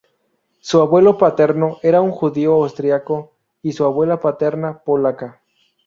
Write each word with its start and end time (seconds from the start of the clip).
Su 0.61 0.81
abuelo 0.81 1.15
paterno 1.19 1.77
era 1.83 2.01
un 2.01 2.09
judío 2.09 2.53
austriaco 2.55 3.33
y 3.61 3.73
su 3.73 3.85
abuela 3.85 4.19
paterna, 4.19 4.81
polaca. 4.83 5.43